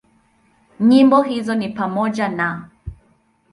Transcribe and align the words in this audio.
Nyimbo 0.79 1.21
hizo 1.23 1.55
ni 1.55 1.69
pamoja 1.69 2.29
na; 2.29 2.69